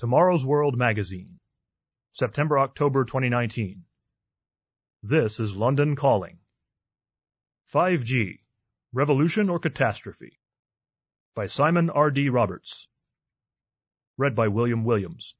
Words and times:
Tomorrow's 0.00 0.46
World 0.46 0.78
Magazine, 0.78 1.40
September 2.12 2.56
October 2.60 3.04
2019. 3.04 3.82
This 5.02 5.40
is 5.40 5.56
London 5.56 5.96
Calling. 5.96 6.38
5G 7.74 8.38
Revolution 8.92 9.50
or 9.50 9.58
Catastrophe 9.58 10.38
by 11.34 11.48
Simon 11.48 11.90
R.D. 11.90 12.28
Roberts. 12.28 12.86
Read 14.16 14.36
by 14.36 14.46
William 14.46 14.84
Williams. 14.84 15.34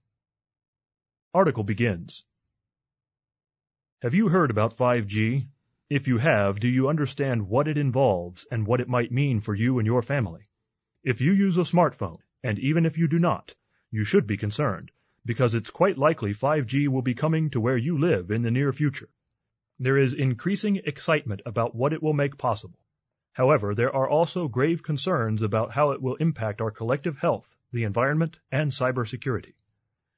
Article 1.32 1.62
begins. 1.62 2.24
Have 4.02 4.14
you 4.14 4.26
heard 4.26 4.50
about 4.50 4.76
5G? 4.76 5.46
If 5.88 6.08
you 6.08 6.18
have, 6.18 6.58
do 6.58 6.66
you 6.66 6.88
understand 6.88 7.48
what 7.48 7.68
it 7.68 7.78
involves 7.78 8.44
and 8.50 8.66
what 8.66 8.80
it 8.80 8.88
might 8.88 9.12
mean 9.12 9.38
for 9.38 9.54
you 9.54 9.78
and 9.78 9.86
your 9.86 10.02
family? 10.02 10.50
If 11.04 11.20
you 11.20 11.32
use 11.32 11.56
a 11.56 11.60
smartphone, 11.60 12.18
and 12.42 12.58
even 12.58 12.86
if 12.86 12.98
you 12.98 13.06
do 13.06 13.20
not, 13.20 13.54
you 13.90 14.04
should 14.04 14.26
be 14.26 14.36
concerned, 14.36 14.90
because 15.24 15.54
it's 15.54 15.70
quite 15.70 15.96
likely 15.96 16.34
5G 16.34 16.88
will 16.88 17.02
be 17.02 17.14
coming 17.14 17.50
to 17.50 17.60
where 17.60 17.76
you 17.76 17.98
live 17.98 18.30
in 18.30 18.42
the 18.42 18.50
near 18.50 18.72
future. 18.72 19.08
There 19.78 19.96
is 19.96 20.12
increasing 20.12 20.76
excitement 20.76 21.40
about 21.46 21.74
what 21.74 21.92
it 21.92 22.02
will 22.02 22.12
make 22.12 22.36
possible. 22.36 22.80
However, 23.32 23.74
there 23.74 23.94
are 23.94 24.08
also 24.08 24.48
grave 24.48 24.82
concerns 24.82 25.42
about 25.42 25.72
how 25.72 25.92
it 25.92 26.02
will 26.02 26.16
impact 26.16 26.60
our 26.60 26.70
collective 26.70 27.18
health, 27.18 27.48
the 27.72 27.84
environment, 27.84 28.38
and 28.50 28.72
cybersecurity. 28.72 29.54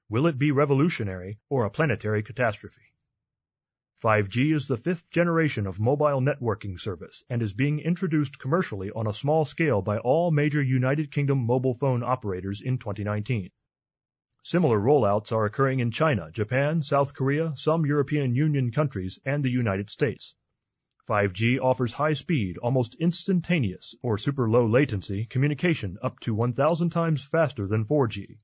Will 0.09 0.27
it 0.27 0.39
be 0.39 0.51
revolutionary 0.51 1.39
or 1.49 1.65
a 1.65 1.71
planetary 1.71 2.23
catastrophe? 2.23 2.95
5G 4.03 4.55
is 4.55 4.67
the 4.67 4.79
fifth 4.79 5.11
generation 5.11 5.67
of 5.67 5.79
mobile 5.79 6.23
networking 6.23 6.81
service 6.81 7.23
and 7.29 7.43
is 7.43 7.53
being 7.53 7.81
introduced 7.81 8.39
commercially 8.39 8.91
on 8.91 9.07
a 9.07 9.13
small 9.13 9.45
scale 9.45 9.83
by 9.83 9.99
all 9.99 10.31
major 10.31 10.63
United 10.63 11.13
Kingdom 11.13 11.39
mobile 11.45 11.75
phone 11.75 12.03
operators 12.03 12.63
in 12.63 12.79
2019. 12.79 13.51
Similar 14.43 14.81
rollouts 14.81 15.33
are 15.33 15.45
occurring 15.45 15.81
in 15.81 15.91
China, 15.91 16.31
Japan, 16.33 16.81
South 16.81 17.15
Korea, 17.15 17.53
some 17.57 17.85
European 17.85 18.35
Union 18.35 18.73
countries, 18.73 19.21
and 19.25 19.45
the 19.45 19.51
United 19.51 19.91
States. 19.91 20.35
5G 21.07 21.61
offers 21.61 21.93
high 21.93 22.15
speed, 22.15 22.57
almost 22.57 22.95
instantaneous, 22.95 23.95
or 24.03 24.17
super 24.17 24.49
low 24.49 24.67
latency 24.67 25.27
communication 25.27 25.99
up 26.03 26.19
to 26.21 26.35
1,000 26.35 26.89
times 26.89 27.23
faster 27.23 27.67
than 27.67 27.85
4G. 27.85 28.39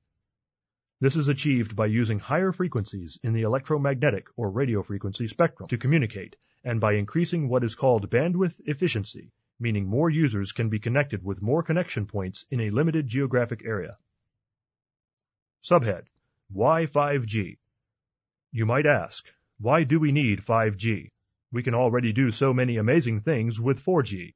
This 0.99 1.15
is 1.15 1.29
achieved 1.29 1.75
by 1.75 1.87
using 1.87 2.19
higher 2.19 2.51
frequencies 2.51 3.19
in 3.23 3.33
the 3.33 3.41
electromagnetic 3.41 4.27
or 4.35 4.51
radio 4.51 4.83
frequency 4.83 5.27
spectrum 5.27 5.67
to 5.69 5.77
communicate, 5.77 6.35
and 6.63 6.79
by 6.79 6.93
increasing 6.93 7.49
what 7.49 7.63
is 7.63 7.73
called 7.73 8.09
bandwidth 8.11 8.59
efficiency, 8.65 9.31
meaning 9.59 9.87
more 9.87 10.09
users 10.09 10.51
can 10.51 10.69
be 10.69 10.79
connected 10.79 11.23
with 11.23 11.41
more 11.41 11.63
connection 11.63 12.05
points 12.05 12.45
in 12.51 12.61
a 12.61 12.69
limited 12.69 13.07
geographic 13.07 13.63
area. 13.65 13.97
Subhead 15.63 16.05
Why 16.49 16.85
5G? 16.85 17.57
You 18.51 18.65
might 18.65 18.85
ask, 18.85 19.25
why 19.59 19.83
do 19.83 19.99
we 19.99 20.11
need 20.11 20.41
5G? 20.41 21.11
We 21.51 21.63
can 21.63 21.73
already 21.73 22.13
do 22.13 22.31
so 22.31 22.53
many 22.53 22.77
amazing 22.77 23.21
things 23.21 23.59
with 23.59 23.83
4G. 23.83 24.35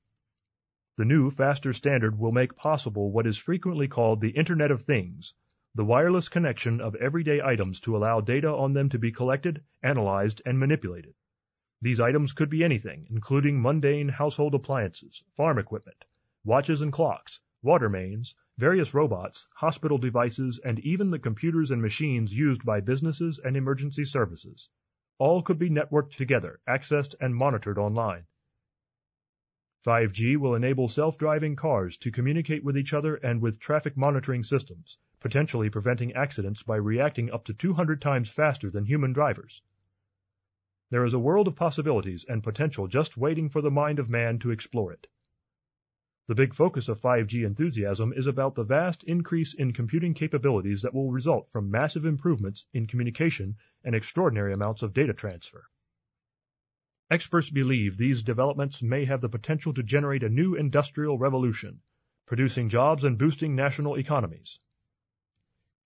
The 0.97 1.05
new, 1.05 1.30
faster 1.30 1.73
standard 1.73 2.17
will 2.17 2.31
make 2.31 2.55
possible 2.55 3.11
what 3.11 3.28
is 3.28 3.38
frequently 3.38 3.88
called 3.88 4.22
the 4.22 4.31
Internet 4.31 4.72
of 4.72 4.83
Things 4.83 5.33
the 5.73 5.86
wireless 5.86 6.28
connection 6.28 6.81
of 6.81 6.95
everyday 6.95 7.41
items 7.41 7.80
to 7.80 7.95
allow 7.95 8.19
data 8.19 8.50
on 8.50 8.73
them 8.73 8.89
to 8.89 9.00
be 9.00 9.09
collected, 9.09 9.63
analyzed, 9.81 10.41
and 10.45 10.59
manipulated. 10.59 11.13
These 11.81 12.02
items 12.02 12.33
could 12.33 12.50
be 12.50 12.61
anything, 12.61 13.08
including 13.09 13.61
mundane 13.61 14.09
household 14.09 14.53
appliances, 14.53 15.23
farm 15.38 15.58
equipment, 15.58 16.03
watches 16.44 16.81
and 16.81 16.91
clocks, 16.91 17.39
water 17.61 17.88
mains, 17.88 18.35
various 18.61 18.93
robots, 18.93 19.47
hospital 19.55 19.97
devices, 19.97 20.59
and 20.63 20.77
even 20.81 21.09
the 21.09 21.17
computers 21.17 21.71
and 21.71 21.81
machines 21.81 22.31
used 22.31 22.63
by 22.63 22.79
businesses 22.79 23.39
and 23.43 23.57
emergency 23.57 24.05
services. 24.05 24.69
All 25.17 25.41
could 25.41 25.57
be 25.57 25.71
networked 25.71 26.15
together, 26.15 26.59
accessed, 26.69 27.15
and 27.19 27.35
monitored 27.35 27.79
online. 27.79 28.27
5G 29.83 30.38
will 30.38 30.53
enable 30.53 30.88
self-driving 30.88 31.55
cars 31.55 31.97
to 31.97 32.11
communicate 32.11 32.63
with 32.63 32.77
each 32.77 32.94
other 32.94 33.16
and 33.16 33.41
with 33.41 33.59
traffic 33.59 33.97
monitoring 33.97 34.44
systems, 34.44 35.00
potentially 35.19 35.71
preventing 35.71 36.13
accidents 36.13 36.61
by 36.61 36.75
reacting 36.75 37.31
up 37.31 37.44
to 37.45 37.55
200 37.55 38.00
times 38.00 38.29
faster 38.29 38.69
than 38.69 38.85
human 38.85 39.11
drivers. 39.11 39.63
There 40.91 41.03
is 41.03 41.16
a 41.16 41.25
world 41.27 41.47
of 41.47 41.55
possibilities 41.55 42.25
and 42.29 42.44
potential 42.44 42.88
just 42.88 43.17
waiting 43.17 43.50
for 43.50 43.63
the 43.63 43.71
mind 43.71 43.97
of 43.97 44.07
man 44.07 44.38
to 44.38 44.51
explore 44.51 44.94
it. 44.94 45.07
The 46.27 46.35
big 46.35 46.53
focus 46.53 46.87
of 46.87 46.99
5G 46.99 47.45
enthusiasm 47.45 48.13
is 48.13 48.27
about 48.27 48.55
the 48.55 48.63
vast 48.63 49.03
increase 49.05 49.53
in 49.53 49.73
computing 49.73 50.13
capabilities 50.13 50.83
that 50.83 50.93
will 50.93 51.11
result 51.11 51.51
from 51.51 51.71
massive 51.71 52.05
improvements 52.05 52.65
in 52.73 52.85
communication 52.85 53.55
and 53.83 53.95
extraordinary 53.95 54.53
amounts 54.53 54.83
of 54.83 54.93
data 54.93 55.13
transfer. 55.13 55.65
Experts 57.09 57.49
believe 57.49 57.97
these 57.97 58.23
developments 58.23 58.81
may 58.81 59.03
have 59.03 59.19
the 59.19 59.29
potential 59.29 59.73
to 59.73 59.83
generate 59.83 60.23
a 60.23 60.29
new 60.29 60.55
industrial 60.55 61.17
revolution, 61.17 61.81
producing 62.27 62.69
jobs 62.69 63.03
and 63.03 63.17
boosting 63.17 63.55
national 63.55 63.97
economies. 63.97 64.59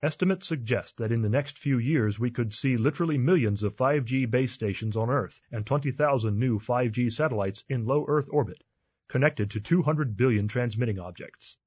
Estimates 0.04 0.46
suggest 0.46 0.98
that 0.98 1.12
in 1.12 1.24
the 1.24 1.30
next 1.30 1.58
few 1.58 1.80
years 1.80 2.20
we 2.20 2.30
could 2.30 2.54
see 2.54 2.78
literally 2.78 3.18
millions 3.18 3.64
of 3.64 3.76
5G 3.76 4.30
base 4.30 4.52
stations 4.52 4.96
on 4.96 5.10
Earth 5.10 5.42
and 5.50 5.66
20,000 5.66 6.38
new 6.38 6.60
5G 6.60 7.12
satellites 7.12 7.64
in 7.70 7.86
low 7.86 8.06
Earth 8.08 8.28
orbit, 8.30 8.64
connected 9.08 9.52
to 9.52 9.60
200 9.60 10.18
billion 10.18 10.48
transmitting 10.48 11.00
objects. 11.00 11.58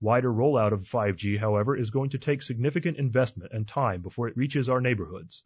Wider 0.00 0.32
rollout 0.32 0.72
of 0.72 0.82
5G, 0.82 1.38
however, 1.38 1.76
is 1.76 1.90
going 1.90 2.10
to 2.10 2.18
take 2.18 2.42
significant 2.42 2.98
investment 2.98 3.52
and 3.52 3.66
time 3.66 4.02
before 4.02 4.28
it 4.28 4.36
reaches 4.36 4.68
our 4.68 4.80
neighborhoods. 4.80 5.44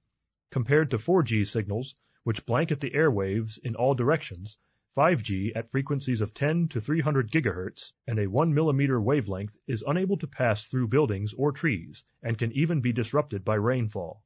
Compared 0.50 0.90
to 0.90 0.98
4G 0.98 1.46
signals, 1.46 1.94
which 2.24 2.44
blanket 2.46 2.80
the 2.80 2.90
airwaves 2.90 3.58
in 3.58 3.76
all 3.76 3.94
directions, 3.94 4.56
5G 4.96 5.52
at 5.54 5.70
frequencies 5.70 6.20
of 6.20 6.34
10 6.34 6.68
to 6.68 6.80
300 6.80 7.30
gigahertz 7.30 7.92
and 8.06 8.18
a 8.18 8.26
1 8.26 8.52
millimeter 8.52 9.00
wavelength 9.00 9.56
is 9.66 9.84
unable 9.86 10.16
to 10.16 10.26
pass 10.26 10.64
through 10.64 10.88
buildings 10.88 11.34
or 11.34 11.52
trees 11.52 12.02
and 12.22 12.36
can 12.36 12.50
even 12.52 12.80
be 12.80 12.92
disrupted 12.92 13.44
by 13.44 13.54
rainfall. 13.54 14.24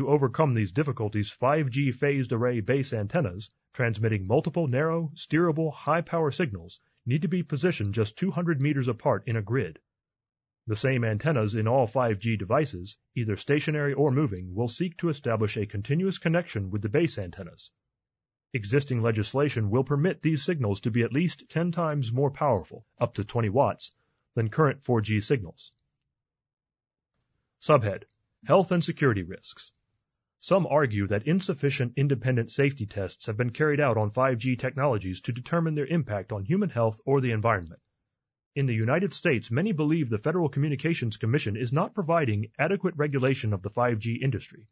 To 0.00 0.08
overcome 0.08 0.54
these 0.54 0.72
difficulties, 0.72 1.30
5G 1.30 1.94
phased 1.94 2.32
array 2.32 2.60
base 2.60 2.94
antennas, 2.94 3.50
transmitting 3.74 4.26
multiple 4.26 4.66
narrow, 4.66 5.12
steerable, 5.14 5.74
high 5.74 6.00
power 6.00 6.30
signals, 6.30 6.80
need 7.04 7.20
to 7.20 7.28
be 7.28 7.42
positioned 7.42 7.92
just 7.92 8.16
200 8.16 8.62
meters 8.62 8.88
apart 8.88 9.24
in 9.26 9.36
a 9.36 9.42
grid. 9.42 9.78
The 10.66 10.74
same 10.74 11.04
antennas 11.04 11.54
in 11.54 11.68
all 11.68 11.86
5G 11.86 12.38
devices, 12.38 12.96
either 13.14 13.36
stationary 13.36 13.92
or 13.92 14.10
moving, 14.10 14.54
will 14.54 14.68
seek 14.68 14.96
to 14.96 15.10
establish 15.10 15.58
a 15.58 15.66
continuous 15.66 16.16
connection 16.16 16.70
with 16.70 16.80
the 16.80 16.88
base 16.88 17.18
antennas. 17.18 17.70
Existing 18.54 19.02
legislation 19.02 19.68
will 19.68 19.84
permit 19.84 20.22
these 20.22 20.42
signals 20.42 20.80
to 20.80 20.90
be 20.90 21.02
at 21.02 21.12
least 21.12 21.46
10 21.50 21.72
times 21.72 22.10
more 22.10 22.30
powerful, 22.30 22.86
up 22.98 23.12
to 23.12 23.22
20 23.22 23.50
watts, 23.50 23.92
than 24.32 24.48
current 24.48 24.80
4G 24.80 25.22
signals. 25.22 25.72
Subhead 27.60 28.04
Health 28.46 28.72
and 28.72 28.82
Security 28.82 29.22
Risks. 29.22 29.72
Some 30.42 30.66
argue 30.66 31.06
that 31.08 31.26
insufficient 31.26 31.92
independent 31.96 32.50
safety 32.50 32.86
tests 32.86 33.26
have 33.26 33.36
been 33.36 33.50
carried 33.50 33.78
out 33.78 33.98
on 33.98 34.10
5G 34.10 34.58
technologies 34.58 35.20
to 35.20 35.32
determine 35.32 35.74
their 35.74 35.86
impact 35.86 36.32
on 36.32 36.44
human 36.44 36.70
health 36.70 36.98
or 37.04 37.20
the 37.20 37.30
environment. 37.30 37.82
In 38.56 38.64
the 38.64 38.74
United 38.74 39.12
States, 39.12 39.50
many 39.50 39.72
believe 39.72 40.08
the 40.08 40.18
Federal 40.18 40.48
Communications 40.48 41.18
Commission 41.18 41.56
is 41.56 41.74
not 41.74 41.94
providing 41.94 42.50
adequate 42.58 42.94
regulation 42.96 43.52
of 43.52 43.60
the 43.60 43.68
5G 43.68 44.22
industry. 44.22 44.66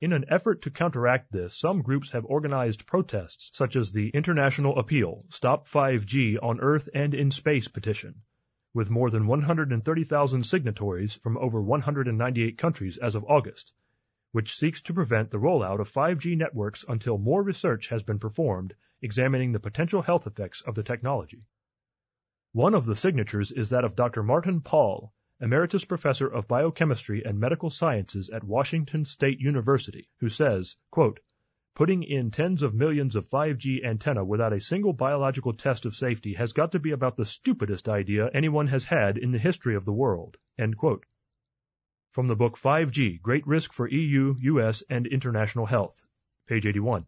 In 0.00 0.12
an 0.12 0.24
effort 0.28 0.62
to 0.62 0.70
counteract 0.70 1.32
this, 1.32 1.58
some 1.58 1.82
groups 1.82 2.12
have 2.12 2.24
organized 2.24 2.86
protests 2.86 3.50
such 3.52 3.74
as 3.74 3.90
the 3.90 4.10
International 4.10 4.78
Appeal 4.78 5.24
Stop 5.28 5.66
5G 5.66 6.38
on 6.40 6.60
Earth 6.60 6.88
and 6.94 7.14
in 7.14 7.32
Space 7.32 7.66
petition, 7.66 8.22
with 8.72 8.90
more 8.90 9.10
than 9.10 9.26
130,000 9.26 10.44
signatories 10.44 11.16
from 11.16 11.36
over 11.36 11.60
198 11.60 12.56
countries 12.56 12.96
as 12.96 13.16
of 13.16 13.24
August, 13.24 13.72
which 14.32 14.56
seeks 14.56 14.82
to 14.82 14.94
prevent 14.94 15.30
the 15.30 15.38
rollout 15.38 15.80
of 15.80 15.92
5G 15.92 16.36
networks 16.36 16.84
until 16.88 17.16
more 17.16 17.42
research 17.42 17.88
has 17.88 18.02
been 18.02 18.18
performed 18.18 18.74
examining 19.00 19.52
the 19.52 19.60
potential 19.60 20.02
health 20.02 20.26
effects 20.26 20.60
of 20.62 20.74
the 20.74 20.82
technology. 20.82 21.44
One 22.52 22.74
of 22.74 22.84
the 22.84 22.96
signatures 22.96 23.52
is 23.52 23.70
that 23.70 23.84
of 23.84 23.96
Dr. 23.96 24.22
Martin 24.22 24.60
Pall, 24.60 25.12
Emeritus 25.40 25.84
Professor 25.84 26.28
of 26.28 26.46
Biochemistry 26.46 27.24
and 27.24 27.40
Medical 27.40 27.68
Sciences 27.68 28.30
at 28.30 28.44
Washington 28.44 29.04
State 29.04 29.40
University, 29.40 30.08
who 30.20 30.28
says, 30.28 30.76
quote, 30.90 31.20
Putting 31.74 32.02
in 32.02 32.30
tens 32.30 32.62
of 32.62 32.74
millions 32.74 33.16
of 33.16 33.28
5G 33.28 33.82
antenna 33.82 34.24
without 34.24 34.52
a 34.52 34.60
single 34.60 34.92
biological 34.92 35.54
test 35.54 35.86
of 35.86 35.94
safety 35.94 36.34
has 36.34 36.52
got 36.52 36.72
to 36.72 36.78
be 36.78 36.90
about 36.90 37.16
the 37.16 37.24
stupidest 37.24 37.88
idea 37.88 38.30
anyone 38.34 38.66
has 38.66 38.84
had 38.84 39.16
in 39.16 39.32
the 39.32 39.38
history 39.38 39.74
of 39.74 39.84
the 39.84 39.92
world. 39.92 40.36
End 40.58 40.76
quote. 40.76 41.06
From 42.12 42.28
the 42.28 42.36
book 42.36 42.58
5G, 42.58 43.22
Great 43.22 43.46
Risk 43.46 43.72
for 43.72 43.88
EU, 43.88 44.36
US, 44.38 44.82
and 44.90 45.06
International 45.06 45.64
Health, 45.64 46.04
page 46.46 46.66
81. 46.66 47.06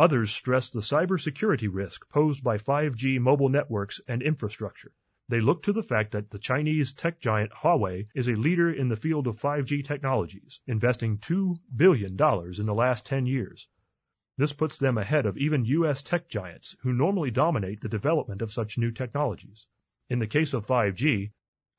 Others 0.00 0.32
stress 0.32 0.68
the 0.68 0.80
cybersecurity 0.80 1.68
risk 1.72 2.08
posed 2.08 2.42
by 2.42 2.58
5G 2.58 3.20
mobile 3.20 3.48
networks 3.48 4.00
and 4.08 4.20
infrastructure, 4.20 4.90
They 5.28 5.40
look 5.40 5.62
to 5.62 5.72
the 5.72 5.84
fact 5.84 6.10
that 6.10 6.30
the 6.30 6.40
Chinese 6.40 6.92
tech 6.92 7.20
giant 7.20 7.52
Huawei 7.52 8.08
is 8.16 8.28
a 8.28 8.34
leader 8.34 8.68
in 8.68 8.88
the 8.88 8.96
field 8.96 9.28
of 9.28 9.38
5G 9.38 9.84
technologies, 9.84 10.60
investing 10.66 11.18
$2 11.18 11.56
billion 11.76 12.14
in 12.14 12.66
the 12.66 12.74
last 12.74 13.06
10 13.06 13.26
years. 13.26 13.68
This 14.38 14.52
puts 14.52 14.76
them 14.76 14.98
ahead 14.98 15.26
of 15.26 15.38
even 15.38 15.64
U.S. 15.66 16.02
tech 16.02 16.28
giants 16.28 16.74
who 16.80 16.92
normally 16.92 17.30
dominate 17.30 17.80
the 17.80 17.88
development 17.88 18.42
of 18.42 18.50
such 18.50 18.76
new 18.76 18.90
technologies. 18.90 19.68
In 20.08 20.18
the 20.18 20.26
case 20.26 20.52
of 20.52 20.66
5G, 20.66 21.30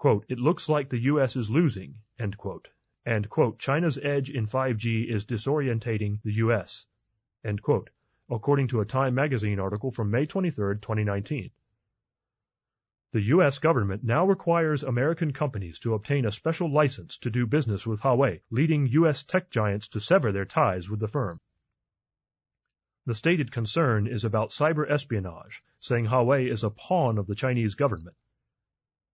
quote, 0.02 0.26
it 0.30 0.40
looks 0.40 0.68
like 0.68 0.90
the 0.90 1.04
U.S. 1.14 1.36
is 1.36 1.52
losing, 1.52 1.94
end 2.18 2.36
quote, 2.36 2.68
and 3.06 3.30
quote, 3.30 3.60
China's 3.60 4.00
edge 4.02 4.32
in 4.32 4.48
5G 4.48 5.08
is 5.08 5.26
disorientating 5.26 6.20
the 6.24 6.34
U.S., 6.46 6.88
end 7.46 7.62
quote, 7.62 7.92
according 8.28 8.68
to 8.70 8.82
a 8.82 8.86
Time 8.86 9.14
magazine 9.14 9.60
article 9.60 9.92
from 9.92 10.10
May 10.10 10.26
23, 10.26 10.78
2019. 10.78 11.52
The 13.12 13.22
U.S. 13.22 13.60
government 13.60 14.04
now 14.04 14.26
requires 14.26 14.82
American 14.82 15.34
companies 15.34 15.78
to 15.82 15.94
obtain 15.94 16.26
a 16.26 16.32
special 16.32 16.74
license 16.74 17.20
to 17.20 17.30
do 17.30 17.46
business 17.46 17.86
with 17.86 18.02
Huawei, 18.02 18.42
leading 18.50 18.88
U.S. 18.88 19.22
tech 19.22 19.52
giants 19.52 19.88
to 19.90 20.00
sever 20.00 20.32
their 20.32 20.46
ties 20.46 20.90
with 20.90 21.00
the 21.00 21.10
firm. 21.10 21.40
The 23.06 23.14
stated 23.14 23.52
concern 23.52 24.08
is 24.08 24.24
about 24.24 24.50
cyber 24.50 24.90
espionage, 24.90 25.62
saying 25.80 26.08
Huawei 26.08 26.52
is 26.52 26.64
a 26.64 26.72
pawn 26.72 27.20
of 27.20 27.28
the 27.28 27.36
Chinese 27.36 27.76
government. 27.76 28.16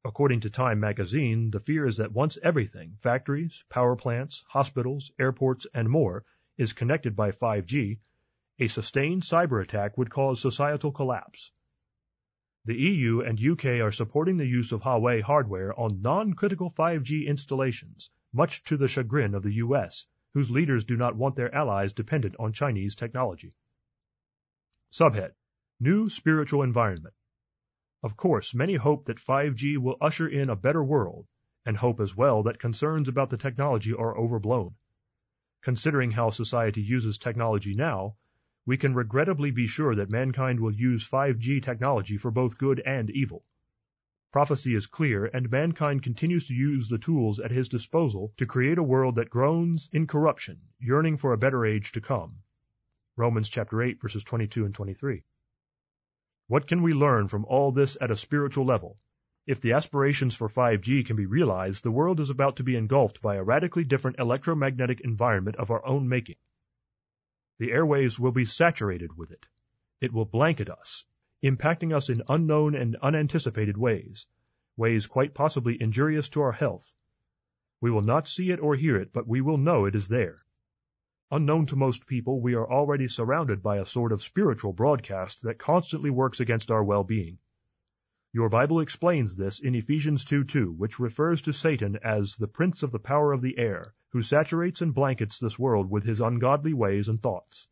According 0.08 0.40
to 0.40 0.50
Time 0.50 0.80
magazine, 0.80 1.52
the 1.52 1.60
fear 1.60 1.86
is 1.86 1.98
that 1.98 2.14
once 2.14 2.38
everything, 2.42 2.96
factories, 3.02 3.66
power 3.68 3.98
plants, 3.98 4.46
hospitals, 4.48 5.12
airports, 5.20 5.68
and 5.74 5.90
more, 5.90 6.24
is 6.58 6.72
connected 6.72 7.14
by 7.14 7.32
5G, 7.32 8.00
a 8.58 8.68
sustained 8.68 9.24
cyber 9.24 9.62
attack 9.62 9.98
would 9.98 10.10
cause 10.10 10.40
societal 10.40 10.94
collapse. 10.94 11.52
The 12.64 12.78
EU 12.78 13.20
and 13.20 13.38
UK 13.38 13.82
are 13.82 13.92
supporting 13.92 14.38
the 14.38 14.48
use 14.48 14.72
of 14.72 14.82
Huawei 14.82 15.22
hardware 15.22 15.78
on 15.78 16.02
non-critical 16.02 16.72
5G 16.72 17.28
installations, 17.28 18.10
much 18.32 18.64
to 18.64 18.78
the 18.78 18.88
chagrin 18.88 19.36
of 19.36 19.44
the 19.44 19.56
US, 19.56 20.08
whose 20.34 20.50
leaders 20.50 20.86
do 20.86 20.96
not 20.96 21.18
want 21.18 21.36
their 21.36 21.54
allies 21.54 21.92
dependent 21.92 22.38
on 22.40 22.54
Chinese 22.54 22.96
technology. 22.96 23.52
Subhead 24.90 25.34
New 25.82 26.08
Spiritual 26.08 26.64
Environment. 26.64 27.14
Of 28.04 28.16
course, 28.16 28.54
many 28.54 28.76
hope 28.76 29.06
that 29.06 29.18
5G 29.18 29.78
will 29.78 29.98
usher 30.00 30.28
in 30.28 30.50
a 30.50 30.56
better 30.56 30.84
world, 30.84 31.26
and 31.66 31.76
hope 31.76 32.00
as 32.00 32.16
well 32.16 32.44
that 32.44 32.60
concerns 32.60 33.08
about 33.08 33.32
the 33.32 33.38
technology 33.38 33.92
are 33.92 34.16
overblown. 34.16 34.76
Considering 35.64 36.12
how 36.12 36.30
society 36.30 36.82
uses 36.82 37.18
technology 37.18 37.74
now, 37.74 38.16
we 38.68 38.78
can 38.78 38.94
regrettably 38.94 39.50
be 39.50 39.66
sure 39.66 39.96
that 39.96 40.12
mankind 40.12 40.60
will 40.60 40.74
use 40.74 41.10
5G 41.10 41.62
technology 41.62 42.18
for 42.18 42.30
both 42.30 42.58
good 42.58 42.80
and 42.82 43.10
evil. 43.10 43.44
Prophecy 44.32 44.76
is 44.76 44.86
clear, 44.86 45.26
and 45.26 45.50
mankind 45.50 46.04
continues 46.04 46.46
to 46.48 46.54
use 46.54 46.90
the 46.90 47.00
tools 47.00 47.40
at 47.40 47.50
his 47.50 47.68
disposal 47.68 48.32
to 48.38 48.46
create 48.46 48.78
a 48.78 48.84
world 48.84 49.16
that 49.16 49.32
groans 49.32 49.90
in 49.92 50.06
corruption, 50.06 50.62
yearning 50.80 51.18
for 51.18 51.34
a 51.34 51.38
better 51.38 51.66
age 51.66 51.92
to 51.94 52.02
come. 52.02 52.44
Romans 53.16 53.50
chapter 53.50 53.82
8 53.82 54.00
verses 54.00 54.24
22 54.24 54.66
and 54.66 54.76
23. 54.76 55.24
What 56.50 56.66
can 56.66 56.82
we 56.82 56.94
learn 56.94 57.28
from 57.28 57.44
all 57.44 57.74
this 57.74 57.98
at 58.00 58.10
a 58.10 58.16
spiritual 58.16 58.66
level? 58.66 58.98
If 59.46 59.60
the 59.60 59.74
aspirations 59.74 60.34
for 60.34 60.48
5G 60.48 61.06
can 61.06 61.18
be 61.18 61.26
realized, 61.26 61.84
the 61.84 61.92
world 61.92 62.22
is 62.22 62.30
about 62.30 62.56
to 62.56 62.64
be 62.64 62.78
engulfed 62.78 63.22
by 63.22 63.36
a 63.36 63.44
radically 63.44 63.84
different 63.84 64.18
electromagnetic 64.18 65.02
environment 65.02 65.58
of 65.58 65.72
our 65.72 65.86
own 65.86 66.08
making. 66.08 66.38
The 67.60 67.72
airwaves 67.72 68.18
will 68.18 68.32
be 68.32 68.46
saturated 68.46 69.18
with 69.18 69.32
it. 69.32 69.46
It 70.00 70.14
will 70.14 70.24
blanket 70.24 70.70
us, 70.70 71.04
impacting 71.44 71.94
us 71.94 72.10
in 72.10 72.24
unknown 72.30 72.76
and 72.76 72.96
unanticipated 72.96 73.78
ways, 73.78 74.26
ways 74.78 75.06
quite 75.06 75.34
possibly 75.34 75.82
injurious 75.82 76.30
to 76.30 76.42
our 76.42 76.54
health. 76.54 76.90
We 77.82 77.92
will 77.92 78.04
not 78.04 78.30
see 78.30 78.52
it 78.52 78.62
or 78.62 78.76
hear 78.76 78.96
it, 78.96 79.12
but 79.12 79.28
we 79.28 79.42
will 79.42 79.58
know 79.58 79.84
it 79.84 79.96
is 79.96 80.08
there. 80.08 80.46
Unknown 81.30 81.66
to 81.66 81.76
most 81.76 82.08
people, 82.08 82.40
we 82.40 82.54
are 82.54 82.72
already 82.72 83.06
surrounded 83.06 83.62
by 83.62 83.80
a 83.80 83.86
sort 83.86 84.14
of 84.14 84.24
spiritual 84.24 84.72
broadcast 84.72 85.42
that 85.44 85.60
constantly 85.60 86.10
works 86.10 86.40
against 86.40 86.72
our 86.72 86.86
well-being. 86.86 87.38
Your 88.32 88.48
Bible 88.48 88.80
explains 88.80 89.36
this 89.36 89.60
in 89.60 89.76
Ephesians 89.76 90.24
2:2, 90.24 90.78
which 90.78 91.00
refers 91.00 91.42
to 91.42 91.52
Satan 91.52 91.98
as 92.02 92.38
the 92.38 92.48
prince 92.48 92.82
of 92.82 92.92
the 92.92 93.00
power 93.00 93.34
of 93.34 93.42
the 93.42 93.58
air, 93.58 93.94
who 94.12 94.22
saturates 94.22 94.82
and 94.82 94.94
blankets 94.94 95.38
this 95.38 95.60
world 95.60 95.90
with 95.90 96.06
his 96.06 96.22
ungodly 96.22 96.74
ways 96.74 97.10
and 97.10 97.22
thoughts. 97.22 97.68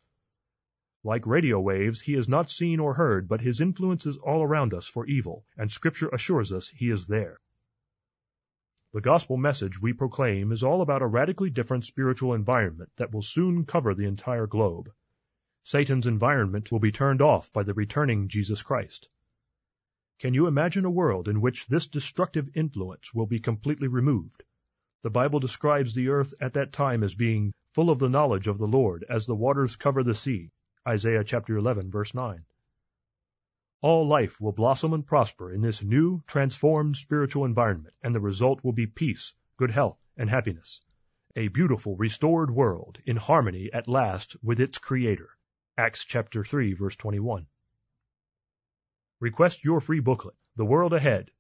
Like 1.02 1.26
radio 1.26 1.58
waves, 1.62 2.02
he 2.02 2.16
is 2.16 2.28
not 2.28 2.50
seen 2.50 2.82
or 2.82 2.96
heard, 2.96 3.30
but 3.30 3.40
his 3.40 3.62
influence 3.62 4.06
is 4.06 4.18
all 4.18 4.44
around 4.44 4.74
us 4.74 4.86
for 4.86 5.06
evil, 5.06 5.46
and 5.56 5.72
Scripture 5.72 6.10
assures 6.10 6.52
us 6.52 6.68
he 6.68 6.90
is 6.90 7.08
there. 7.08 7.40
The 8.96 9.02
gospel 9.02 9.36
message 9.36 9.82
we 9.82 9.92
proclaim 9.92 10.54
is 10.54 10.64
all 10.64 10.82
about 10.82 11.02
a 11.02 11.06
radically 11.06 11.50
different 11.50 11.84
spiritual 11.84 12.34
environment 12.34 12.92
that 12.96 13.14
will 13.14 13.22
soon 13.22 13.66
cover 13.66 13.94
the 13.94 14.06
entire 14.06 14.48
globe. 14.48 14.90
Satan's 15.64 16.08
environment 16.08 16.72
will 16.72 16.80
be 16.80 16.94
turned 16.94 17.22
off 17.22 17.52
by 17.52 17.64
the 17.64 17.74
returning 17.74 18.30
Jesus 18.30 18.62
Christ. 18.62 19.10
Can 20.20 20.34
you 20.34 20.48
imagine 20.48 20.86
a 20.86 20.90
world 20.90 21.28
in 21.28 21.42
which 21.42 21.68
this 21.68 21.88
destructive 21.88 22.50
influence 22.56 23.14
will 23.14 23.26
be 23.26 23.42
completely 23.42 23.90
removed? 23.90 24.46
The 25.02 25.10
Bible 25.10 25.42
describes 25.42 25.94
the 25.94 26.08
earth 26.08 26.34
at 26.40 26.54
that 26.54 26.72
time 26.72 27.04
as 27.04 27.16
being 27.16 27.54
full 27.74 27.90
of 27.90 28.00
the 28.00 28.08
knowledge 28.08 28.48
of 28.48 28.60
the 28.60 28.66
Lord 28.66 29.04
as 29.10 29.26
the 29.26 29.36
waters 29.36 29.76
cover 29.76 30.04
the 30.04 30.16
sea. 30.16 30.52
Isaiah 30.88 31.26
chapter 31.26 31.58
11 31.58 31.92
verse 31.92 32.14
9. 32.14 32.46
All 33.82 34.08
life 34.08 34.40
will 34.42 34.52
blossom 34.52 34.94
and 34.94 35.06
prosper 35.06 35.52
in 35.52 35.62
this 35.62 35.84
new, 35.84 36.24
transformed 36.28 36.96
spiritual 36.96 37.46
environment, 37.46 37.94
and 38.02 38.16
the 38.16 38.20
result 38.20 38.64
will 38.64 38.74
be 38.74 38.88
peace, 38.88 39.34
good 39.58 39.72
health, 39.72 40.00
and 40.18 40.30
happiness. 40.30 40.82
A 41.36 41.50
beautiful, 41.50 41.96
restored 41.98 42.50
world, 42.50 43.00
in 43.06 43.18
harmony 43.18 43.70
at 43.74 43.88
last 43.88 44.36
with 44.42 44.60
its 44.60 44.78
Creator. 44.78 45.30
Acts 45.78 46.06
chapter 46.06 46.44
3, 46.44 46.74
verse 46.74 46.96
21. 46.96 47.48
Request 49.20 49.64
your 49.64 49.82
free 49.82 50.00
booklet, 50.00 50.36
The 50.56 50.66
World 50.66 50.94
Ahead. 50.94 51.32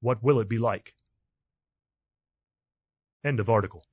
What 0.00 0.22
will 0.22 0.40
it 0.40 0.48
be 0.48 0.58
like? 0.58 0.94
End 3.24 3.40
of 3.40 3.48
article. 3.48 3.84